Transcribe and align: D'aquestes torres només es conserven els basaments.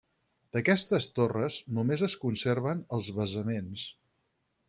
D'aquestes 0.55 1.07
torres 1.17 1.57
només 1.79 2.03
es 2.09 2.17
conserven 2.25 2.81
els 2.99 3.11
basaments. 3.19 3.87